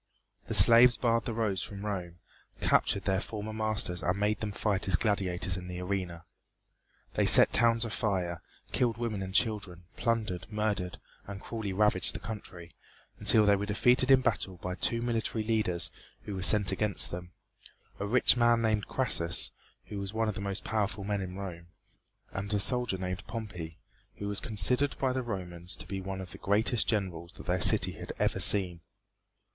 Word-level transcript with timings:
The 0.47 0.55
slaves 0.55 0.97
barred 0.97 1.25
the 1.25 1.33
roads 1.35 1.61
from 1.61 1.85
Rome, 1.85 2.15
captured 2.59 3.03
their 3.03 3.21
former 3.21 3.53
masters 3.53 4.01
and 4.01 4.19
made 4.19 4.39
them 4.39 4.51
fight 4.51 4.87
as 4.87 4.95
gladiators 4.95 5.57
in 5.57 5.67
the 5.67 5.79
arena. 5.79 6.25
They 7.13 7.27
set 7.27 7.53
towns 7.53 7.85
afire, 7.85 8.41
killed 8.71 8.97
women 8.97 9.21
and 9.21 9.31
children, 9.31 9.83
plundered, 9.97 10.47
murdered 10.51 10.99
and 11.27 11.39
cruelly 11.39 11.71
ravaged 11.71 12.15
the 12.15 12.19
country, 12.19 12.73
until 13.19 13.45
they 13.45 13.55
were 13.55 13.67
defeated 13.67 14.09
in 14.09 14.21
battle 14.21 14.57
by 14.57 14.73
two 14.73 15.03
military 15.03 15.43
leaders 15.43 15.91
who 16.23 16.33
were 16.33 16.41
sent 16.41 16.71
against 16.71 17.11
them 17.11 17.33
a 17.99 18.07
rich 18.07 18.35
man 18.35 18.59
named 18.63 18.87
Crassus, 18.87 19.51
who 19.85 19.99
was 19.99 20.15
one 20.15 20.27
of 20.27 20.33
the 20.33 20.41
most 20.41 20.63
powerful 20.63 21.03
men 21.03 21.21
in 21.21 21.35
Rome, 21.37 21.67
and 22.31 22.51
a 22.55 22.59
soldier 22.59 22.97
named 22.97 23.27
Pompey, 23.27 23.77
who 24.15 24.27
was 24.27 24.39
considered 24.39 24.97
by 24.97 25.13
the 25.13 25.21
Romans 25.21 25.75
to 25.75 25.85
be 25.85 26.01
one 26.01 26.21
of 26.21 26.31
the 26.31 26.39
greatest 26.39 26.87
generals 26.87 27.33
that 27.33 27.45
their 27.45 27.61
city 27.61 27.91
had 27.91 28.13
ever 28.17 28.39
seen. 28.39 28.81